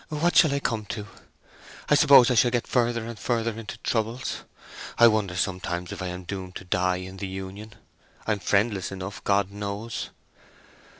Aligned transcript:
What 0.09 0.35
shall 0.35 0.51
I 0.51 0.59
come 0.59 0.85
to! 0.85 1.05
I 1.87 1.93
suppose 1.93 2.31
I 2.31 2.33
shall 2.33 2.49
get 2.49 2.65
further 2.65 3.05
and 3.05 3.19
further 3.19 3.51
into 3.59 3.77
troubles. 3.77 4.37
I 4.97 5.07
wonder 5.07 5.35
sometimes 5.35 5.91
if 5.91 6.01
I 6.01 6.07
am 6.07 6.23
doomed 6.23 6.55
to 6.55 6.65
die 6.65 6.95
in 6.95 7.17
the 7.17 7.27
Union. 7.27 7.75
I 8.25 8.31
am 8.31 8.39
friendless 8.39 8.91
enough, 8.91 9.23
God 9.23 9.51
knows!" 9.51 10.09